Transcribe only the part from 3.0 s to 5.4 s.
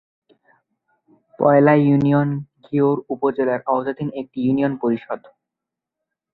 উপজেলার আওতাধীন একটি ইউনিয়ন পরিষদ।